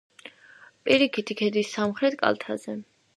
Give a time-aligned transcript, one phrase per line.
[0.87, 2.75] პირიქითი ქედის სამხრეთ კალთაზე.